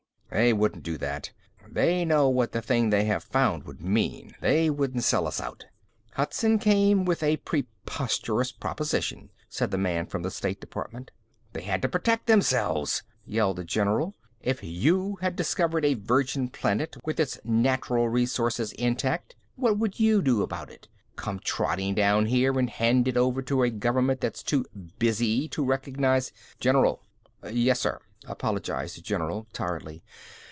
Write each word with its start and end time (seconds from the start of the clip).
"They 0.33 0.53
wouldn't 0.53 0.83
do 0.85 0.97
that. 0.99 1.31
They 1.69 2.05
know 2.05 2.29
what 2.29 2.53
the 2.53 2.61
thing 2.61 2.89
they 2.89 3.03
have 3.03 3.21
found 3.21 3.63
would 3.65 3.81
mean. 3.81 4.33
They 4.39 4.69
wouldn't 4.69 5.03
sell 5.03 5.27
us 5.27 5.41
out." 5.41 5.65
"Hudson 6.13 6.57
came 6.57 7.03
with 7.03 7.21
a 7.21 7.35
preposterous 7.35 8.53
proposition," 8.53 9.29
said 9.49 9.71
the 9.71 9.77
man 9.77 10.05
from 10.05 10.23
the 10.23 10.31
state 10.31 10.61
department. 10.61 11.11
"They 11.51 11.63
had 11.63 11.81
to 11.81 11.89
protect 11.89 12.27
themselves!" 12.27 13.03
yelled 13.25 13.57
the 13.57 13.65
general. 13.65 14.15
"If 14.39 14.63
you 14.63 15.17
had 15.19 15.35
discovered 15.35 15.83
a 15.83 15.95
virgin 15.95 16.47
planet 16.47 16.95
with 17.03 17.19
its 17.19 17.37
natural 17.43 18.07
resources 18.07 18.71
intact, 18.71 19.35
what 19.57 19.77
would 19.79 19.99
you 19.99 20.21
do 20.21 20.43
about 20.43 20.71
it? 20.71 20.87
Come 21.17 21.41
trotting 21.43 21.93
down 21.93 22.27
here 22.27 22.57
and 22.57 22.69
hand 22.69 23.05
it 23.09 23.17
over 23.17 23.41
to 23.41 23.63
a 23.63 23.69
government 23.69 24.21
that's 24.21 24.43
too 24.43 24.63
'busy' 24.97 25.49
to 25.49 25.65
recognize" 25.65 26.31
"General!" 26.61 27.01
"Yes, 27.51 27.81
sir," 27.81 27.99
apologized 28.27 28.95
the 28.95 29.01
general 29.01 29.47
tiredly. 29.51 30.03